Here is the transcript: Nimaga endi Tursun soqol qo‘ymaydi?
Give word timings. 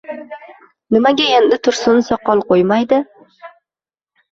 Nimaga 0.95 1.27
endi 1.41 1.59
Tursun 1.69 2.03
soqol 2.09 2.43
qo‘ymaydi? 2.55 3.03